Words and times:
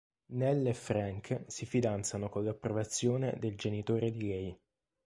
Nell 0.31 0.65
e 0.65 0.73
Frank 0.73 1.43
si 1.45 1.67
fidanzano 1.67 2.27
con 2.27 2.43
l'approvazione 2.43 3.35
dei 3.37 3.53
genitore 3.53 4.09
di 4.09 4.25
lei. 4.27 4.59